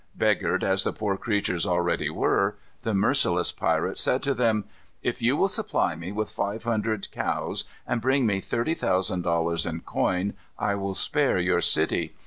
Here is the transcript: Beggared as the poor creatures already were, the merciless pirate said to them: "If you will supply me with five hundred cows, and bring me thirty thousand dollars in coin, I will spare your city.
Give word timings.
Beggared 0.15 0.63
as 0.63 0.83
the 0.83 0.91
poor 0.93 1.15
creatures 1.15 1.63
already 1.67 2.09
were, 2.09 2.55
the 2.81 2.91
merciless 2.95 3.51
pirate 3.51 3.99
said 3.99 4.23
to 4.23 4.33
them: 4.33 4.63
"If 5.03 5.21
you 5.21 5.37
will 5.37 5.47
supply 5.47 5.93
me 5.95 6.11
with 6.11 6.31
five 6.31 6.63
hundred 6.63 7.11
cows, 7.11 7.65
and 7.85 8.01
bring 8.01 8.25
me 8.25 8.39
thirty 8.41 8.73
thousand 8.73 9.21
dollars 9.21 9.63
in 9.67 9.81
coin, 9.81 10.33
I 10.57 10.73
will 10.73 10.95
spare 10.95 11.37
your 11.37 11.61
city. 11.61 12.15